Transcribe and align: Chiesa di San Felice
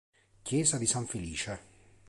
Chiesa 0.41 0.79
di 0.79 0.87
San 0.87 1.05
Felice 1.05 1.59